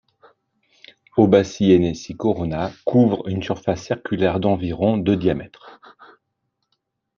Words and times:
Obasi 1.15 1.77
Nsi 1.77 2.17
Corona 2.17 2.71
couvre 2.85 3.27
une 3.29 3.43
surface 3.43 3.83
circulaire 3.85 4.39
d'environ 4.39 4.97
de 4.97 5.13
diamètre. 5.13 5.79